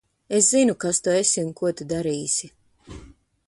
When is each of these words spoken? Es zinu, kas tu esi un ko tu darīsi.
Es 0.37 0.45
zinu, 0.53 0.75
kas 0.83 0.97
tu 1.03 1.11
esi 1.19 1.39
un 1.43 1.51
ko 1.59 1.71
tu 1.77 1.87
darīsi. 1.93 2.51